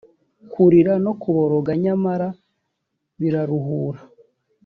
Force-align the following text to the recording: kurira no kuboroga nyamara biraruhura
kurira 0.51 0.93
no 1.05 1.13
kuboroga 1.21 1.71
nyamara 1.83 2.27
biraruhura 3.19 4.01